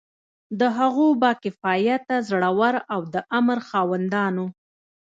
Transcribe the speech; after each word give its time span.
د 0.59 0.61
هغو 0.77 1.07
با 1.21 1.31
کفایته، 1.43 2.15
زړه 2.29 2.49
ور 2.59 2.75
او 2.93 3.01
د 3.13 3.15
امر 3.37 3.57
خاوندانو. 3.69 4.45